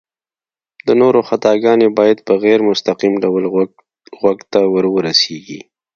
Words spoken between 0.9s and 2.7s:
نورو خطاګانې بايد په غير